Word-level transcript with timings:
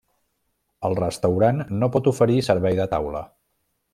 El 0.89 0.95
restaurant 0.99 1.61
pot 1.97 2.09
no 2.09 2.13
oferir 2.15 2.39
servei 2.49 2.83
de 2.83 2.91
taula. 2.97 3.25